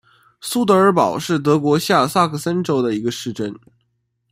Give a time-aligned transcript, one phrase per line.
[0.39, 3.55] 苏德尔堡是德国下萨克森州的一个市镇。